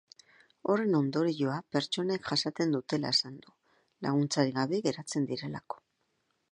[0.71, 3.55] Horren ondorioa pertsonek jasaten dutela esan du,
[4.09, 5.83] laguntzarik gabe geratzen direlako.